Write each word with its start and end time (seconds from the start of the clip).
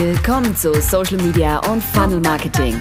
Willkommen 0.00 0.54
zu 0.54 0.80
Social 0.80 1.16
Media 1.16 1.58
und 1.68 1.82
Funnel 1.82 2.20
Marketing. 2.20 2.80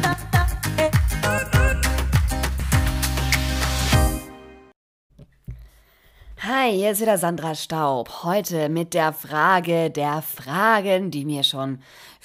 Hi, 6.37 6.71
hier 6.71 6.91
ist 6.91 7.01
wieder 7.01 7.17
Sandra 7.17 7.55
Staub. 7.55 8.21
Heute 8.21 8.69
mit 8.69 8.93
der 8.93 9.13
Frage 9.13 9.89
der 9.89 10.21
Fragen, 10.21 11.09
die 11.09 11.25
mir 11.25 11.41
schon 11.41 11.79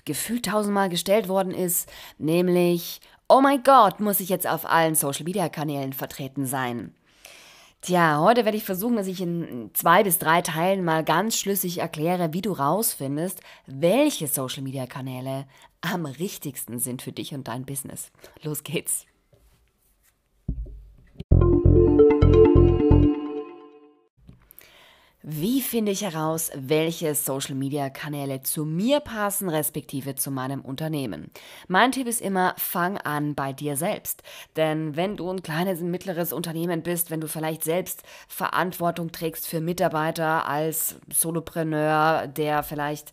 gefühlt 0.05 0.45
tausendmal 0.45 0.91
gestellt 0.91 1.27
worden 1.27 1.55
ist, 1.55 1.91
nämlich, 2.19 3.01
oh 3.31 3.41
mein 3.41 3.63
Gott, 3.63 3.99
muss 3.99 4.21
ich 4.21 4.29
jetzt 4.29 4.47
auf 4.47 4.69
allen 4.69 4.95
Social 4.95 5.25
Media 5.25 5.49
Kanälen 5.49 5.95
vertreten 5.95 6.45
sein? 6.45 6.95
Tja, 7.85 8.21
heute 8.21 8.45
werde 8.45 8.57
ich 8.57 8.63
versuchen, 8.63 8.95
dass 8.95 9.09
ich 9.09 9.21
in 9.21 9.71
zwei 9.75 10.05
bis 10.05 10.19
drei 10.19 10.41
Teilen 10.41 10.85
mal 10.85 11.03
ganz 11.03 11.37
schlüssig 11.37 11.79
erkläre, 11.79 12.33
wie 12.33 12.41
du 12.41 12.53
rausfindest, 12.53 13.41
welche 13.67 14.29
Social 14.29 14.63
Media 14.63 14.87
Kanäle 14.87 15.47
am 15.81 16.07
richtigsten 16.07 16.79
sind 16.79 17.03
für 17.03 17.11
dich 17.11 17.35
und 17.35 17.49
dein 17.49 17.65
Business. 17.65 18.13
Los 18.41 18.63
geht's. 18.63 19.07
Wie 25.25 25.61
finde 25.61 25.93
ich 25.93 26.03
heraus, 26.03 26.51
welche 26.53 27.15
Social-Media-Kanäle 27.15 28.43
zu 28.43 28.65
mir 28.65 28.99
passen, 28.99 29.49
respektive 29.49 30.17
zu 30.17 30.33
meinem 30.33 30.63
Unternehmen? 30.63 31.31
Mein 31.69 31.93
Tipp 31.93 32.09
ist 32.09 32.21
immer, 32.21 32.57
fang 32.59 32.99
an 32.99 33.37
bei 33.37 33.53
dir 33.53 33.77
selbst. 33.77 34.25
Denn 34.57 34.97
wenn 34.97 35.17
du 35.17 35.31
ein 35.31 35.45
kleines, 35.45 35.81
ein 35.81 35.93
mittleres 35.93 36.33
Unternehmen 36.33 36.83
bist, 36.83 37.13
wenn 37.13 37.21
du 37.21 37.29
vielleicht 37.29 37.63
selbst 37.63 38.03
Verantwortung 38.27 39.13
trägst 39.13 39.47
für 39.47 39.61
Mitarbeiter 39.61 40.49
als 40.49 40.97
Solopreneur, 41.09 42.27
der 42.27 42.65
vielleicht 42.65 43.13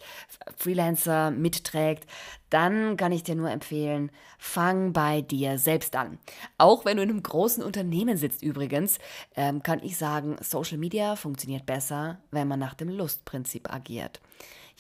Freelancer 0.58 1.30
mitträgt, 1.30 2.08
dann 2.50 2.98
kann 2.98 3.12
ich 3.12 3.24
dir 3.24 3.36
nur 3.36 3.52
empfehlen, 3.52 4.12
fang 4.38 4.94
bei 4.94 5.22
dir 5.22 5.58
selbst 5.58 5.96
an. 5.96 6.20
Auch 6.58 6.86
wenn 6.86 6.98
du 6.98 7.04
in 7.04 7.10
einem 7.10 7.24
großen 7.24 7.64
Unternehmen 7.64 8.18
sitzt 8.18 8.44
übrigens, 8.44 9.00
ähm, 9.36 9.64
kann 9.64 9.84
ich 9.84 9.98
sagen, 9.98 10.38
Social 10.42 10.78
Media 10.78 11.16
funktioniert 11.16 11.66
besser, 11.66 12.20
wenn 12.32 12.48
man 12.48 12.60
nach 12.60 12.74
dem 12.74 12.90
Lustprinzip 12.90 13.72
agiert. 13.74 14.20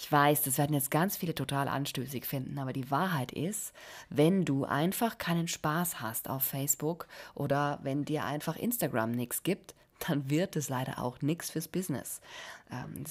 Ich 0.02 0.09
weiß, 0.09 0.44
das 0.44 0.58
werden 0.58 0.73
jetzt 0.73 0.92
ganz 0.92 1.17
viele 1.17 1.36
total 1.36 1.67
anstößig 1.67 2.26
finden, 2.26 2.58
aber 2.58 2.72
die 2.72 2.89
Wahrheit 2.89 3.34
ist, 3.34 3.73
wenn 4.09 4.45
du 4.45 4.64
einfach 4.64 5.17
keinen 5.17 5.50
Spaß 5.50 6.00
hast 6.00 6.30
auf 6.30 6.44
Facebook 6.44 7.06
oder 7.36 7.80
wenn 7.83 8.06
dir 8.06 8.23
einfach 8.23 8.56
Instagram 8.56 9.11
nichts 9.11 9.44
gibt, 9.44 9.76
dann 10.08 10.30
wird 10.30 10.55
es 10.55 10.69
leider 10.69 11.00
auch 11.00 11.22
nichts 11.22 11.52
fürs 11.52 11.67
Business. 11.67 12.22
Ähm, 12.72 13.03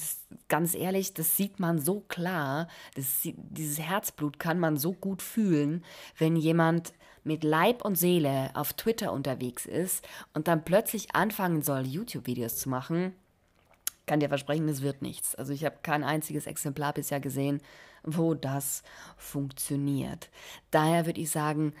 ganz 0.47 0.73
ehrlich, 0.73 1.13
das 1.13 1.37
sieht 1.37 1.59
man 1.59 1.79
so 1.79 2.01
klar, 2.01 2.67
das, 2.95 3.21
dieses 3.23 3.79
Herzblut 3.79 4.39
kann 4.39 4.59
man 4.59 4.77
so 4.77 4.93
gut 4.93 5.21
fühlen, 5.21 5.83
wenn 6.17 6.35
jemand 6.35 6.93
mit 7.23 7.43
Leib 7.43 7.83
und 7.83 7.95
Seele 7.95 8.49
auf 8.53 8.73
Twitter 8.73 9.11
unterwegs 9.11 9.65
ist 9.65 10.07
und 10.33 10.47
dann 10.47 10.63
plötzlich 10.63 11.15
anfangen 11.15 11.61
soll, 11.61 11.85
YouTube-Videos 11.85 12.57
zu 12.57 12.69
machen. 12.69 13.13
Kann 14.05 14.19
dir 14.19 14.29
versprechen, 14.29 14.67
es 14.67 14.81
wird 14.81 15.01
nichts. 15.01 15.35
Also 15.35 15.53
ich 15.53 15.65
habe 15.65 15.77
kein 15.83 16.03
einziges 16.03 16.47
Exemplar 16.47 16.93
bisher 16.93 17.19
gesehen, 17.19 17.61
wo 18.03 18.33
das 18.33 18.83
funktioniert. 19.17 20.29
Daher 20.71 21.05
würde 21.05 21.21
ich 21.21 21.29
sagen, 21.29 21.73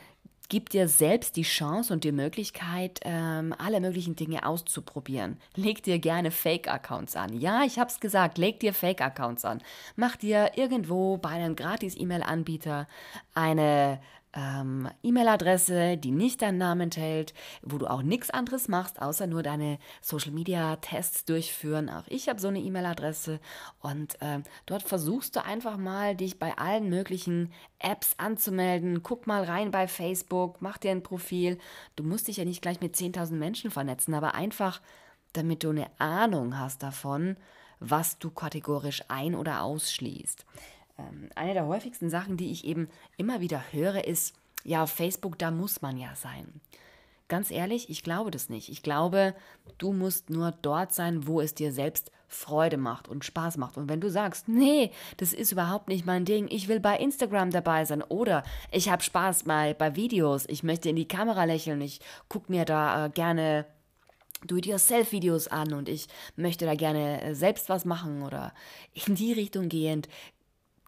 Gib 0.49 0.71
dir 0.71 0.87
selbst 0.87 1.35
die 1.35 1.43
Chance 1.43 1.93
und 1.93 2.03
die 2.03 2.11
Möglichkeit, 2.11 3.01
ähm, 3.03 3.53
alle 3.59 3.79
möglichen 3.79 4.15
Dinge 4.15 4.47
auszuprobieren. 4.47 5.37
Leg 5.55 5.83
dir 5.83 5.99
gerne 5.99 6.31
Fake-Accounts 6.31 7.15
an. 7.15 7.39
Ja, 7.39 7.61
ich 7.63 7.77
habe 7.77 7.91
es 7.91 7.99
gesagt, 7.99 8.39
leg 8.39 8.59
dir 8.59 8.73
Fake-Accounts 8.73 9.45
an. 9.45 9.61
Mach 9.95 10.15
dir 10.15 10.53
irgendwo 10.55 11.17
bei 11.17 11.29
einem 11.29 11.55
Gratis-E-Mail-Anbieter 11.55 12.87
eine 13.35 14.01
ähm, 14.33 14.89
E-Mail-Adresse, 15.01 15.97
die 15.97 16.11
nicht 16.11 16.41
deinen 16.41 16.57
Namen 16.57 16.81
enthält, 16.81 17.33
wo 17.61 17.77
du 17.77 17.87
auch 17.87 18.01
nichts 18.01 18.29
anderes 18.29 18.67
machst, 18.67 19.01
außer 19.01 19.27
nur 19.27 19.43
deine 19.43 19.79
Social-Media-Tests 20.01 21.25
durchführen. 21.25 21.89
Auch 21.89 22.03
ich 22.07 22.29
habe 22.29 22.39
so 22.39 22.47
eine 22.47 22.59
E-Mail-Adresse 22.59 23.39
und 23.79 24.17
ähm, 24.21 24.43
dort 24.65 24.83
versuchst 24.83 25.35
du 25.35 25.43
einfach 25.43 25.77
mal, 25.77 26.15
dich 26.15 26.37
bei 26.37 26.57
allen 26.57 26.89
möglichen 26.89 27.51
Apps 27.79 28.13
anzumelden. 28.17 29.01
Guck 29.03 29.25
mal 29.25 29.43
rein 29.43 29.71
bei 29.71 29.87
Facebook, 29.87 30.57
mach 30.61 30.77
dir 30.77 30.91
ein 30.91 31.03
Profil. 31.03 31.57
Du 31.95 32.03
musst 32.03 32.27
dich 32.27 32.37
ja 32.37 32.45
nicht 32.45 32.61
gleich 32.61 32.81
mit 32.81 32.95
10.000 32.95 33.33
Menschen 33.33 33.71
vernetzen, 33.71 34.13
aber 34.13 34.35
einfach, 34.35 34.81
damit 35.33 35.63
du 35.63 35.69
eine 35.69 35.87
Ahnung 35.97 36.57
hast 36.57 36.83
davon, 36.83 37.35
was 37.79 38.19
du 38.19 38.29
kategorisch 38.29 39.03
ein- 39.07 39.35
oder 39.35 39.63
ausschließt. 39.63 40.45
Ähm, 40.99 41.29
eine 41.35 41.53
der 41.53 41.67
häufigsten 41.67 42.09
Sachen, 42.09 42.37
die 42.37 42.51
ich 42.51 42.65
eben 42.65 42.89
immer 43.17 43.39
wieder 43.39 43.63
höre, 43.71 44.05
ist, 44.05 44.35
ja, 44.63 44.83
auf 44.83 44.91
Facebook, 44.91 45.37
da 45.39 45.51
muss 45.51 45.81
man 45.81 45.97
ja 45.97 46.15
sein. 46.15 46.61
Ganz 47.29 47.51
ehrlich, 47.51 47.89
ich 47.89 48.03
glaube 48.03 48.31
das 48.31 48.49
nicht. 48.49 48.69
Ich 48.69 48.81
glaube, 48.81 49.35
du 49.77 49.93
musst 49.93 50.29
nur 50.29 50.51
dort 50.51 50.93
sein, 50.93 51.27
wo 51.27 51.39
es 51.39 51.53
dir 51.53 51.71
selbst 51.71 52.11
Freude 52.27 52.77
macht 52.77 53.07
und 53.07 53.25
Spaß 53.25 53.57
macht. 53.57 53.77
Und 53.77 53.89
wenn 53.89 54.01
du 54.01 54.09
sagst, 54.09 54.47
nee, 54.47 54.91
das 55.17 55.33
ist 55.33 55.51
überhaupt 55.51 55.87
nicht 55.87 56.05
mein 56.05 56.25
Ding, 56.25 56.47
ich 56.49 56.67
will 56.67 56.79
bei 56.79 56.97
Instagram 56.97 57.51
dabei 57.51 57.85
sein 57.85 58.03
oder 58.03 58.43
ich 58.71 58.89
habe 58.89 59.03
Spaß 59.03 59.43
bei, 59.43 59.73
bei 59.73 59.95
Videos, 59.95 60.45
ich 60.47 60.63
möchte 60.63 60.89
in 60.89 60.95
die 60.95 61.07
Kamera 61.07 61.43
lächeln, 61.45 61.81
ich 61.81 62.01
gucke 62.27 62.51
mir 62.51 62.65
da 62.65 63.05
äh, 63.05 63.09
gerne 63.09 63.65
Do-it-yourself-Videos 64.45 65.47
an 65.49 65.73
und 65.73 65.89
ich 65.89 66.07
möchte 66.35 66.65
da 66.65 66.75
gerne 66.75 67.21
äh, 67.21 67.35
selbst 67.35 67.67
was 67.69 67.83
machen 67.83 68.23
oder 68.23 68.53
in 68.93 69.15
die 69.15 69.33
Richtung 69.33 69.67
gehend, 69.69 70.07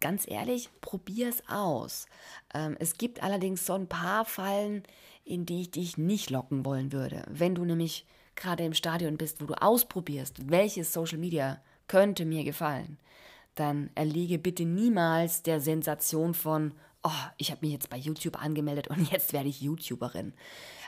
ganz 0.01 0.27
ehrlich, 0.27 0.69
probier 0.81 1.29
es 1.29 1.47
aus. 1.47 2.07
Ähm, 2.53 2.75
es 2.79 2.97
gibt 2.97 3.23
allerdings 3.23 3.65
so 3.65 3.73
ein 3.73 3.87
paar 3.87 4.25
Fallen, 4.25 4.83
in 5.23 5.45
die 5.45 5.61
ich 5.61 5.71
dich 5.71 5.97
nicht 5.97 6.29
locken 6.29 6.65
wollen 6.65 6.91
würde. 6.91 7.23
Wenn 7.29 7.55
du 7.55 7.63
nämlich 7.63 8.05
gerade 8.35 8.65
im 8.65 8.73
Stadion 8.73 9.17
bist, 9.17 9.41
wo 9.41 9.45
du 9.45 9.53
ausprobierst, 9.53 10.49
welches 10.49 10.91
Social 10.91 11.17
Media 11.17 11.61
könnte 11.87 12.25
mir 12.25 12.43
gefallen, 12.43 12.97
dann 13.55 13.89
erliege 13.95 14.39
bitte 14.39 14.65
niemals 14.65 15.43
der 15.43 15.59
Sensation 15.59 16.33
von, 16.33 16.73
oh, 17.03 17.09
ich 17.37 17.51
habe 17.51 17.65
mich 17.65 17.73
jetzt 17.73 17.89
bei 17.89 17.97
YouTube 17.97 18.41
angemeldet 18.41 18.87
und 18.87 19.11
jetzt 19.11 19.33
werde 19.33 19.49
ich 19.49 19.61
YouTuberin. 19.61 20.33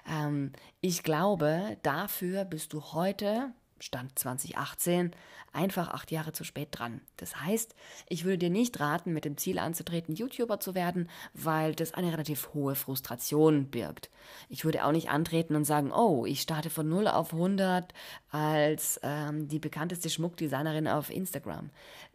Ähm, 0.09 0.51
ich 0.81 1.03
glaube, 1.03 1.77
dafür 1.83 2.45
bist 2.45 2.73
du 2.73 2.81
heute 2.93 3.53
Stand 3.83 4.17
2018, 4.17 5.11
einfach 5.51 5.89
acht 5.89 6.09
Jahre 6.09 6.31
zu 6.31 6.43
spät 6.43 6.69
dran. 6.71 7.01
Das 7.17 7.41
heißt, 7.41 7.75
ich 8.07 8.23
würde 8.23 8.37
dir 8.37 8.49
nicht 8.49 8.79
raten, 8.79 9.11
mit 9.11 9.25
dem 9.25 9.37
Ziel 9.37 9.59
anzutreten, 9.59 10.15
YouTuber 10.15 10.59
zu 10.59 10.73
werden, 10.73 11.09
weil 11.33 11.75
das 11.75 11.93
eine 11.93 12.11
relativ 12.11 12.53
hohe 12.53 12.75
Frustration 12.75 13.67
birgt. 13.69 14.09
Ich 14.47 14.63
würde 14.63 14.85
auch 14.85 14.93
nicht 14.93 15.09
antreten 15.09 15.55
und 15.55 15.65
sagen, 15.65 15.91
oh, 15.91 16.25
ich 16.25 16.41
starte 16.41 16.69
von 16.69 16.87
0 16.87 17.09
auf 17.09 17.33
100 17.33 17.93
als 18.29 18.99
ähm, 19.03 19.49
die 19.49 19.59
bekannteste 19.59 20.09
Schmuckdesignerin 20.09 20.87
auf 20.87 21.09
Instagram. 21.09 21.69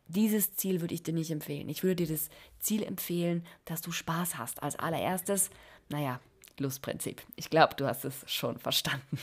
Dieses 0.07 0.55
Ziel 0.55 0.81
würde 0.81 0.95
ich 0.95 1.03
dir 1.03 1.13
nicht 1.13 1.31
empfehlen. 1.31 1.69
Ich 1.69 1.83
würde 1.83 2.07
dir 2.07 2.15
das 2.15 2.31
Ziel 2.61 2.83
empfehlen, 2.83 3.45
dass 3.67 3.83
du 3.83 3.93
Spaß 3.93 4.39
hast. 4.39 4.63
Als 4.63 4.77
allererstes, 4.77 5.51
naja, 5.91 6.19
Lustprinzip. 6.59 7.23
Ich 7.37 7.51
glaube, 7.51 7.75
du 7.77 7.87
hast 7.87 8.07
es 8.07 8.25
schon 8.27 8.59
verstanden. 8.59 9.19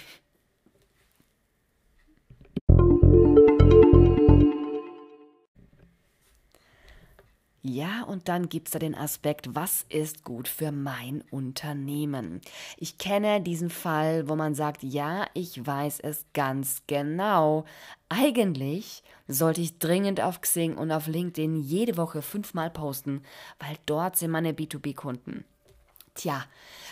Ja, 7.68 8.04
und 8.04 8.28
dann 8.28 8.48
gibt 8.48 8.68
es 8.68 8.74
da 8.74 8.80
den 8.80 8.94
Aspekt, 8.94 9.56
was 9.56 9.88
ist 9.90 10.24
gut 10.24 10.48
für 10.48 10.72
mein 10.72 11.24
Unternehmen? 11.32 12.40
Ich 12.78 13.00
kenne 13.00 13.42
diesen 13.42 13.72
Fall, 13.72 14.30
wo 14.30 14.36
man 14.36 14.54
sagt, 14.54 14.84
ja, 14.84 15.26
ich 15.34 15.66
weiß 15.66 16.00
es 16.02 16.26
ganz 16.36 16.84
genau. 16.86 17.66
Eigentlich 18.08 19.02
sollte 19.28 19.62
ich 19.62 19.80
dringend 19.80 20.22
auf 20.22 20.42
Xing 20.42 20.78
und 20.78 20.92
auf 20.92 21.08
LinkedIn 21.08 21.56
jede 21.56 21.98
Woche 21.98 22.22
fünfmal 22.22 22.70
posten, 22.70 23.24
weil 23.58 23.78
dort 23.88 24.16
sind 24.16 24.30
meine 24.30 24.52
B2B-Kunden. 24.52 25.44
Tja, 26.16 26.46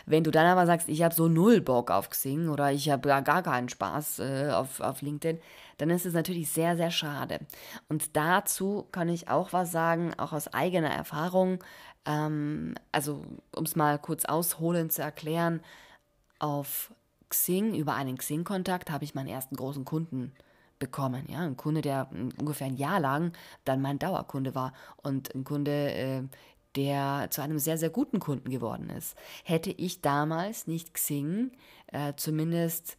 wenn 0.05 0.23
du 0.25 0.31
dann 0.31 0.45
aber 0.45 0.65
sagst, 0.65 0.89
ich 0.89 1.01
habe 1.01 1.15
so 1.15 1.29
null 1.29 1.61
Bock 1.61 1.91
auf 1.91 2.09
Xing 2.09 2.49
oder 2.49 2.71
ich 2.73 2.89
habe 2.89 3.07
gar, 3.07 3.21
gar 3.21 3.41
keinen 3.41 3.69
Spaß 3.69 4.19
äh, 4.19 4.49
auf, 4.51 4.81
auf 4.81 5.01
LinkedIn, 5.01 5.39
dann 5.77 5.89
ist 5.89 6.05
es 6.05 6.13
natürlich 6.13 6.49
sehr, 6.49 6.75
sehr 6.75 6.91
schade. 6.91 7.39
Und 7.87 8.15
dazu 8.17 8.85
kann 8.91 9.07
ich 9.07 9.29
auch 9.29 9.53
was 9.53 9.71
sagen, 9.71 10.13
auch 10.17 10.33
aus 10.33 10.53
eigener 10.53 10.89
Erfahrung. 10.89 11.63
Ähm, 12.05 12.75
also, 12.91 13.23
um 13.55 13.63
es 13.63 13.77
mal 13.77 13.97
kurz 13.97 14.25
ausholend 14.25 14.91
zu 14.91 15.01
erklären, 15.01 15.61
auf 16.39 16.93
Xing, 17.29 17.73
über 17.73 17.95
einen 17.95 18.17
Xing-Kontakt, 18.17 18.91
habe 18.91 19.05
ich 19.05 19.15
meinen 19.15 19.29
ersten 19.29 19.55
großen 19.55 19.85
Kunden 19.85 20.33
bekommen. 20.79 21.25
Ja, 21.29 21.39
ein 21.39 21.55
Kunde, 21.55 21.81
der 21.81 22.09
ungefähr 22.37 22.67
ein 22.67 22.75
Jahr 22.75 22.99
lang 22.99 23.31
dann 23.63 23.81
mein 23.81 23.99
Dauerkunde 23.99 24.53
war 24.53 24.73
und 24.97 25.33
ein 25.33 25.45
Kunde, 25.45 25.93
äh, 25.93 26.23
der 26.75 27.27
zu 27.29 27.41
einem 27.41 27.59
sehr, 27.59 27.77
sehr 27.77 27.89
guten 27.89 28.19
Kunden 28.19 28.49
geworden 28.49 28.89
ist. 28.89 29.15
Hätte 29.43 29.71
ich 29.71 30.01
damals 30.01 30.67
nicht 30.67 30.93
Xing 30.93 31.51
äh, 31.87 32.13
zumindest 32.15 32.97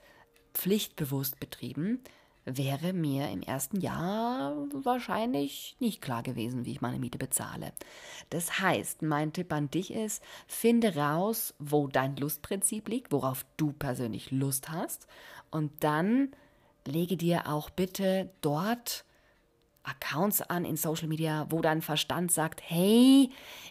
pflichtbewusst 0.54 1.40
betrieben, 1.40 2.00
wäre 2.44 2.92
mir 2.92 3.30
im 3.30 3.42
ersten 3.42 3.80
Jahr 3.80 4.54
wahrscheinlich 4.72 5.76
nicht 5.80 6.02
klar 6.02 6.22
gewesen, 6.22 6.66
wie 6.66 6.72
ich 6.72 6.80
meine 6.80 6.98
Miete 6.98 7.18
bezahle. 7.18 7.72
Das 8.30 8.60
heißt, 8.60 9.02
mein 9.02 9.32
Tipp 9.32 9.52
an 9.52 9.70
dich 9.70 9.92
ist, 9.92 10.22
finde 10.46 10.94
raus, 10.96 11.54
wo 11.58 11.88
dein 11.88 12.16
Lustprinzip 12.16 12.88
liegt, 12.88 13.12
worauf 13.12 13.46
du 13.56 13.72
persönlich 13.72 14.30
Lust 14.30 14.70
hast 14.70 15.06
und 15.50 15.72
dann 15.82 16.32
lege 16.86 17.16
dir 17.16 17.48
auch 17.48 17.70
bitte 17.70 18.30
dort 18.42 19.04
Accounts 19.84 20.42
an 20.42 20.64
in 20.64 20.76
Social 20.76 21.08
Media, 21.08 21.46
wo 21.50 21.60
dein 21.60 21.82
Verstand 21.82 22.32
sagt, 22.32 22.62
hey, 22.64 23.30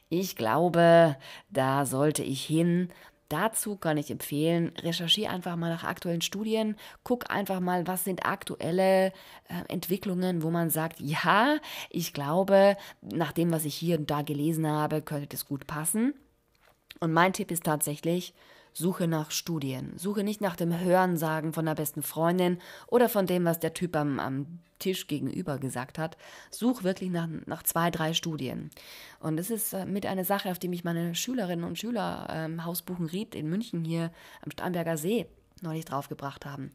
ich 0.10 0.36
glaube, 0.36 1.18
da 1.50 1.86
sollte 1.86 2.24
ich 2.24 2.45
hin. 2.45 2.89
Dazu 3.30 3.77
kann 3.77 3.98
ich 3.98 4.12
empfehlen, 4.12 4.74
recherchiere 4.80 5.31
einfach 5.31 5.56
mal 5.56 5.69
nach 5.69 5.83
aktuellen 5.83 6.21
Studien, 6.21 6.75
guck 7.04 7.31
einfach 7.31 7.60
mal, 7.60 7.88
was 7.88 8.04
sind 8.04 8.27
aktuelle 8.27 9.07
äh, 9.07 9.12
Entwicklungen, 9.69 10.44
wo 10.44 10.51
man 10.51 10.69
sagt, 10.69 11.00
ja, 11.00 11.57
ich 11.89 12.13
glaube, 12.13 12.77
nach 13.01 13.31
dem, 13.31 13.51
was 13.51 13.65
ich 13.65 13.74
hier 13.74 13.98
und 13.98 14.12
da 14.12 14.21
gelesen 14.21 14.68
habe, 14.68 15.01
könnte 15.01 15.27
das 15.27 15.48
gut 15.48 15.65
passen. 15.65 16.13
Und 17.00 17.12
mein 17.12 17.33
Tipp 17.33 17.50
ist 17.50 17.63
tatsächlich, 17.63 18.36
Suche 18.74 19.07
nach 19.07 19.31
Studien. 19.31 19.94
Suche 19.98 20.24
nicht 20.24 20.42
nach 20.42 20.56
dem 20.56 20.77
Hörensagen 20.77 21.54
von 21.54 21.65
der 21.65 21.75
besten 21.75 22.01
Freundin 22.01 22.60
oder 22.88 23.07
von 23.07 23.27
dem, 23.27 23.45
was 23.45 23.60
der 23.60 23.74
Typ 23.74 23.95
am, 23.95 24.19
am 24.19 24.60
Tisch 24.84 25.08
gegenüber 25.08 25.58
gesagt 25.58 25.98
hat. 25.98 26.18
Such 26.52 26.84
wirklich 26.84 27.10
nach, 27.10 27.28
nach 27.46 27.64
zwei, 27.64 27.90
drei 27.90 28.14
Studien. 28.14 28.70
Und 29.20 29.38
das 29.38 29.50
ist 29.50 29.74
äh, 29.74 29.86
mit 29.86 30.06
einer 30.06 30.26
Sache, 30.26 30.52
auf 30.52 30.60
die 30.60 30.68
mich 30.68 30.84
meine 30.84 31.16
Schülerinnen 31.16 31.66
und 31.66 31.80
Schüler 31.80 32.28
ähm, 32.30 32.66
Hausbuchen 32.66 33.06
Ried 33.06 33.34
in 33.34 33.50
München 33.50 33.84
hier 33.84 34.12
am 34.42 34.52
Starnberger 34.52 34.98
See 34.98 35.26
neulich 35.62 35.86
draufgebracht 35.86 36.46
haben. 36.46 36.72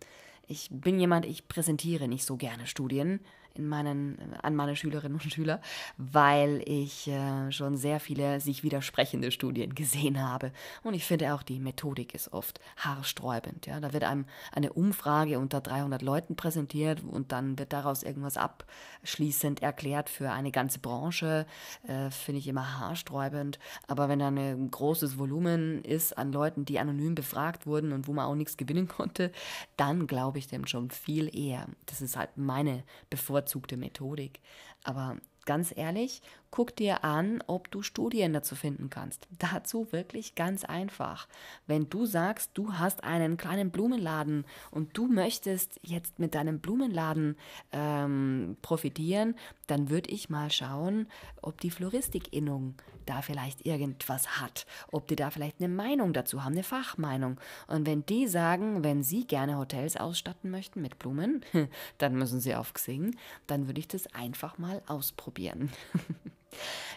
Ich 0.47 0.69
bin 0.71 0.99
jemand, 0.99 1.27
ich 1.27 1.47
präsentiere 1.47 2.09
nicht 2.09 2.25
so 2.25 2.37
gerne 2.37 2.67
Studien 2.67 3.21
in 3.55 3.69
meinen, 3.69 4.19
an 4.43 4.55
meine 4.55 4.77
Schülerinnen 4.77 5.19
und 5.19 5.33
Schüler, 5.33 5.61
weil 5.97 6.63
ich 6.65 7.09
äh, 7.09 7.51
schon 7.51 7.77
sehr 7.77 8.01
viele 8.01 8.41
sich 8.41 8.63
widersprechende 8.63 9.31
Studien 9.31 9.75
gesehen 9.75 10.23
habe. 10.23 10.53
Und 10.83 10.95
ich 10.95 11.05
finde 11.05 11.35
auch, 11.35 11.43
die 11.43 11.59
Methodik 11.59 12.15
ist 12.15 12.33
oft 12.33 12.61
haarsträubend. 12.77 13.67
Ja? 13.67 13.81
Da 13.81 13.93
wird 13.93 14.05
einem 14.05 14.27
eine 14.53 14.73
Umfrage 14.73 15.39
unter 15.39 15.61
300 15.61 16.03
Leuten 16.03 16.37
präsentiert 16.37 17.03
und 17.03 17.33
dann 17.33 17.59
wird 17.59 17.73
daraus 17.73 18.03
irgendwas 18.03 18.37
abschließend 18.37 19.63
erklärt 19.63 20.09
für 20.09 20.31
eine 20.31 20.53
ganze 20.53 20.79
Branche. 20.79 21.47
Äh, 21.87 22.11
finde 22.11 22.39
ich 22.39 22.49
immer 22.49 22.79
haarsträubend. 22.79 23.59
Aber 23.87 24.09
wenn 24.09 24.21
da 24.21 24.29
ein 24.29 24.71
großes 24.71 25.19
Volumen 25.19 25.83
ist 25.85 26.17
an 26.17 26.33
Leuten, 26.33 26.65
die 26.65 26.79
anonym 26.79 27.15
befragt 27.15 27.67
wurden 27.67 27.93
und 27.93 28.07
wo 28.07 28.13
man 28.13 28.27
auch 28.27 28.35
nichts 28.35 28.57
gewinnen 28.57 28.89
konnte, 28.89 29.33
dann 29.77 30.07
glaube 30.07 30.39
ich 30.39 30.47
dem 30.47 30.67
schon 30.67 30.91
viel 30.91 31.35
eher. 31.37 31.67
Das 31.87 32.01
ist 32.01 32.17
halt 32.17 32.37
meine 32.37 32.85
Bevorzugung 33.11 33.38
bevorzugte 33.39 33.77
Methodik. 33.77 34.41
Aber 34.85 35.17
ganz 35.45 35.73
ehrlich, 35.77 36.23
guck 36.51 36.75
dir 36.75 37.05
an, 37.05 37.43
ob 37.47 37.71
du 37.71 37.83
Studien 37.83 38.33
dazu 38.33 38.55
finden 38.55 38.91
kannst. 38.91 39.27
Dazu 39.39 39.93
wirklich 39.93 40.35
ganz 40.35 40.65
einfach. 40.65 41.29
Wenn 41.67 41.89
du 41.89 42.07
sagst, 42.07 42.51
du 42.55 42.75
hast 42.75 43.05
einen 43.05 43.37
kleinen 43.37 43.71
Blumenladen 43.71 44.45
und 44.71 44.97
du 44.97 45.07
möchtest 45.07 45.79
jetzt 45.83 46.19
mit 46.19 46.35
deinem 46.35 46.61
Blumenladen 46.61 47.37
ähm, 47.73 48.57
profitieren, 48.63 49.35
dann 49.67 49.91
würde 49.91 50.11
ich 50.11 50.31
mal 50.31 50.51
schauen, 50.51 51.07
ob 51.43 51.61
die 51.61 51.71
Floristik-Innung 51.71 52.75
da 53.09 53.23
vielleicht 53.23 53.65
irgendwas 53.65 54.41
hat, 54.41 54.67
ob 54.93 55.09
die 55.09 55.17
da 55.17 55.31
vielleicht 55.31 55.61
eine 55.61 55.73
Meinung 55.73 56.13
dazu 56.13 56.45
haben, 56.45 56.53
eine 56.53 56.63
Fachmeinung. 56.63 57.41
Und 57.67 57.87
wenn 57.87 58.05
die 58.05 58.27
sagen, 58.27 58.85
wenn 58.85 59.03
sie 59.03 59.27
gerne 59.27 59.57
Hotels 59.57 59.97
ausstatten 59.97 60.51
möchten 60.51 60.83
mit 60.83 60.99
Blumen, 60.99 61.43
dann 61.99 62.15
müssen 62.15 62.41
sie 62.41 62.55
auf 62.55 62.75
Xing, 62.75 63.17
dann 63.47 63.67
würde 63.67 63.81
ich 63.81 63.89
das 63.89 64.07
einfach 64.15 64.59
mal 64.59 64.83
ausprobieren. 64.87 65.71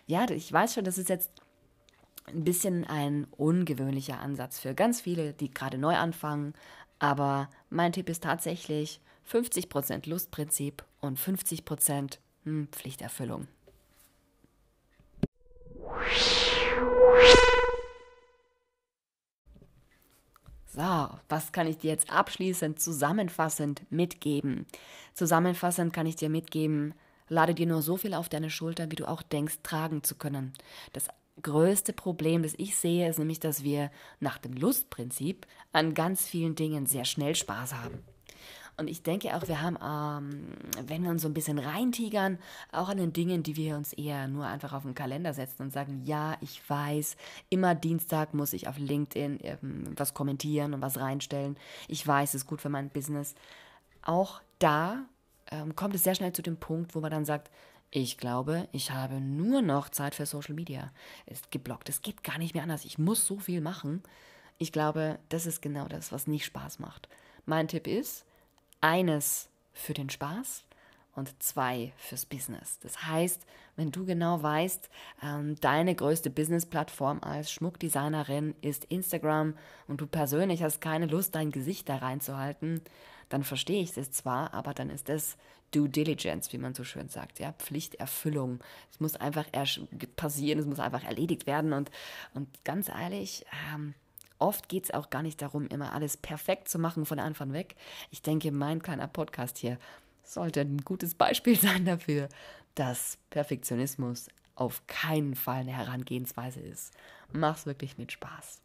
ja, 0.07 0.29
ich 0.29 0.51
weiß 0.51 0.73
schon, 0.73 0.83
das 0.83 0.97
ist 0.97 1.09
jetzt 1.09 1.31
ein 2.27 2.43
bisschen 2.43 2.85
ein 2.85 3.27
ungewöhnlicher 3.37 4.19
Ansatz 4.19 4.59
für 4.59 4.73
ganz 4.73 5.01
viele, 5.01 5.33
die 5.33 5.53
gerade 5.53 5.77
neu 5.77 5.95
anfangen. 5.95 6.53
Aber 6.99 7.49
mein 7.69 7.93
Tipp 7.93 8.09
ist 8.09 8.23
tatsächlich 8.23 9.01
50% 9.29 10.07
Lustprinzip 10.09 10.83
und 10.99 11.19
50% 11.19 12.19
hm, 12.43 12.67
Pflichterfüllung. 12.71 13.47
So, 20.73 21.09
was 21.27 21.51
kann 21.51 21.67
ich 21.67 21.79
dir 21.79 21.89
jetzt 21.89 22.11
abschließend 22.13 22.79
zusammenfassend 22.79 23.81
mitgeben? 23.91 24.65
Zusammenfassend 25.13 25.91
kann 25.91 26.05
ich 26.05 26.15
dir 26.15 26.29
mitgeben, 26.29 26.93
lade 27.31 27.55
dir 27.55 27.65
nur 27.65 27.81
so 27.81 27.97
viel 27.97 28.13
auf 28.13 28.29
deine 28.29 28.49
Schulter, 28.49 28.91
wie 28.91 28.97
du 28.97 29.07
auch 29.07 29.21
denkst, 29.21 29.59
tragen 29.63 30.03
zu 30.03 30.15
können. 30.15 30.53
Das 30.93 31.07
größte 31.41 31.93
Problem, 31.93 32.43
das 32.43 32.53
ich 32.57 32.75
sehe, 32.75 33.09
ist 33.09 33.19
nämlich, 33.19 33.39
dass 33.39 33.63
wir 33.63 33.89
nach 34.19 34.37
dem 34.37 34.53
Lustprinzip 34.53 35.47
an 35.71 35.93
ganz 35.93 36.25
vielen 36.25 36.55
Dingen 36.55 36.85
sehr 36.85 37.05
schnell 37.05 37.35
Spaß 37.35 37.73
haben. 37.73 37.99
Und 38.77 38.89
ich 38.89 39.03
denke 39.03 39.35
auch, 39.35 39.47
wir 39.47 39.61
haben, 39.61 39.77
ähm, 39.81 40.47
wenn 40.87 41.03
wir 41.03 41.11
uns 41.11 41.21
so 41.21 41.27
ein 41.29 41.33
bisschen 41.33 41.59
reintigern, 41.59 42.39
auch 42.71 42.89
an 42.89 42.97
den 42.97 43.13
Dingen, 43.13 43.43
die 43.43 43.55
wir 43.55 43.75
uns 43.75 43.93
eher 43.93 44.27
nur 44.27 44.45
einfach 44.45 44.73
auf 44.73 44.83
den 44.83 44.95
Kalender 44.95 45.33
setzen 45.33 45.63
und 45.63 45.71
sagen, 45.71 46.01
ja, 46.03 46.35
ich 46.41 46.67
weiß, 46.69 47.15
immer 47.49 47.75
Dienstag 47.75 48.33
muss 48.33 48.53
ich 48.53 48.67
auf 48.67 48.77
LinkedIn 48.77 49.39
ähm, 49.43 49.83
was 49.95 50.13
kommentieren 50.13 50.73
und 50.73 50.81
was 50.81 50.99
reinstellen. 50.99 51.57
Ich 51.87 52.05
weiß, 52.05 52.29
es 52.29 52.43
ist 52.43 52.47
gut 52.47 52.61
für 52.61 52.69
mein 52.69 52.89
Business. 52.89 53.35
Auch 54.01 54.41
da 54.59 55.05
ähm, 55.51 55.75
kommt 55.75 55.95
es 55.95 56.03
sehr 56.03 56.15
schnell 56.15 56.33
zu 56.33 56.41
dem 56.41 56.57
Punkt, 56.57 56.95
wo 56.95 56.99
man 56.99 57.11
dann 57.11 57.25
sagt, 57.25 57.51
ich 57.91 58.17
glaube, 58.17 58.69
ich 58.71 58.91
habe 58.91 59.19
nur 59.19 59.61
noch 59.61 59.89
Zeit 59.89 60.15
für 60.15 60.25
Social 60.25 60.55
Media. 60.55 60.91
Ist 61.25 61.51
geblockt. 61.51 61.89
Es 61.89 62.01
geht 62.01 62.23
gar 62.23 62.37
nicht 62.37 62.53
mehr 62.53 62.63
anders. 62.63 62.85
Ich 62.85 62.97
muss 62.97 63.25
so 63.25 63.37
viel 63.37 63.59
machen. 63.59 64.01
Ich 64.57 64.71
glaube, 64.71 65.19
das 65.27 65.45
ist 65.45 65.61
genau 65.61 65.87
das, 65.87 66.11
was 66.11 66.25
nicht 66.25 66.45
Spaß 66.45 66.79
macht. 66.79 67.09
Mein 67.45 67.67
Tipp 67.67 67.87
ist, 67.87 68.25
eines 68.79 69.49
für 69.73 69.93
den 69.93 70.09
Spaß 70.09 70.63
und 71.15 71.41
zwei 71.43 71.91
fürs 71.97 72.25
Business. 72.25 72.79
Das 72.79 73.05
heißt, 73.05 73.45
wenn 73.75 73.91
du 73.91 74.05
genau 74.05 74.41
weißt, 74.41 74.89
ähm, 75.23 75.55
deine 75.59 75.93
größte 75.93 76.29
Business-Plattform 76.29 77.19
als 77.21 77.51
Schmuckdesignerin 77.51 78.55
ist 78.61 78.85
Instagram 78.85 79.55
und 79.87 79.99
du 79.99 80.07
persönlich 80.07 80.63
hast 80.63 80.79
keine 80.79 81.07
Lust, 81.07 81.35
dein 81.35 81.51
Gesicht 81.51 81.89
da 81.89 81.97
reinzuhalten, 81.97 82.81
dann 83.31 83.43
verstehe 83.43 83.81
ich 83.81 83.93
das 83.93 84.11
zwar, 84.11 84.53
aber 84.53 84.73
dann 84.73 84.89
ist 84.89 85.09
das 85.09 85.37
Due 85.71 85.87
Diligence, 85.87 86.51
wie 86.51 86.57
man 86.57 86.73
so 86.73 86.83
schön 86.83 87.07
sagt, 87.07 87.39
ja, 87.39 87.53
Pflichterfüllung. 87.53 88.59
Es 88.91 88.99
muss 88.99 89.15
einfach 89.15 89.45
passieren, 90.17 90.59
es 90.59 90.65
muss 90.65 90.79
einfach 90.79 91.05
erledigt 91.05 91.47
werden 91.47 91.71
und, 91.71 91.89
und 92.33 92.63
ganz 92.65 92.89
ehrlich, 92.89 93.45
ähm, 93.73 93.93
Oft 94.37 94.69
geht 94.69 94.85
es 94.85 94.91
auch 94.91 95.11
gar 95.11 95.21
nicht 95.21 95.39
darum, 95.43 95.67
immer 95.67 95.93
alles 95.93 96.17
perfekt 96.17 96.67
zu 96.67 96.79
machen 96.79 97.05
von 97.05 97.19
Anfang 97.19 97.53
weg. 97.53 97.75
Ich 98.09 98.23
denke, 98.23 98.51
mein 98.51 98.81
kleiner 98.81 99.07
Podcast 99.07 99.59
hier 99.59 99.77
sollte 100.23 100.61
ein 100.61 100.79
gutes 100.79 101.13
Beispiel 101.13 101.55
sein 101.59 101.85
dafür, 101.85 102.27
dass 102.73 103.19
Perfektionismus 103.29 104.29
auf 104.55 104.81
keinen 104.87 105.35
Fall 105.35 105.61
eine 105.61 105.77
Herangehensweise 105.77 106.59
ist. 106.59 106.91
Mach's 107.31 107.67
wirklich 107.67 107.99
mit 107.99 108.11
Spaß. 108.11 108.61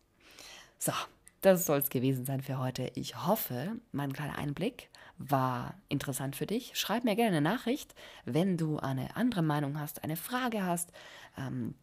So, 0.79 0.93
das 1.41 1.67
soll 1.67 1.79
es 1.79 1.91
gewesen 1.91 2.25
sein 2.25 2.41
für 2.41 2.59
heute. 2.59 2.91
Ich 2.95 3.27
hoffe, 3.27 3.77
mein 3.93 4.13
kleiner 4.13 4.39
Einblick 4.39 4.89
war 5.19 5.75
interessant 5.89 6.37
für 6.37 6.47
dich. 6.47 6.73
Schreib 6.75 7.05
mir 7.05 7.17
gerne 7.17 7.39
eine 7.39 7.49
Nachricht, 7.49 7.95
wenn 8.25 8.57
du 8.57 8.79
eine 8.79 9.17
andere 9.17 9.43
Meinung 9.43 9.79
hast, 9.79 10.05
eine 10.05 10.17
Frage 10.17 10.65
hast. 10.65 10.93
Ähm, 11.39 11.75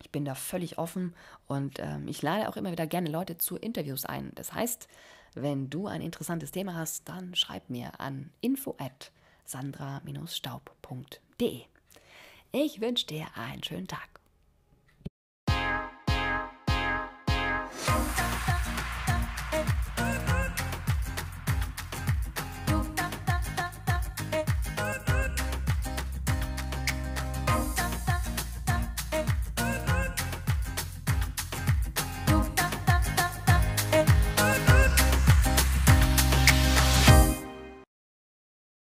ich 0.00 0.10
bin 0.10 0.24
da 0.24 0.34
völlig 0.34 0.78
offen 0.78 1.14
und 1.46 1.78
ähm, 1.80 2.06
ich 2.06 2.22
lade 2.22 2.48
auch 2.48 2.56
immer 2.56 2.70
wieder 2.70 2.86
gerne 2.86 3.10
Leute 3.10 3.38
zu 3.38 3.56
Interviews 3.56 4.04
ein. 4.04 4.30
Das 4.34 4.52
heißt, 4.52 4.88
wenn 5.34 5.70
du 5.70 5.86
ein 5.86 6.00
interessantes 6.00 6.52
Thema 6.52 6.74
hast, 6.74 7.08
dann 7.08 7.34
schreib 7.34 7.70
mir 7.70 8.00
an 8.00 8.30
info 8.40 8.76
at 8.78 9.10
sandra-staub.de. 9.44 11.62
Ich 12.52 12.80
wünsche 12.80 13.06
dir 13.06 13.26
einen 13.34 13.62
schönen 13.62 13.88
Tag. 13.88 14.17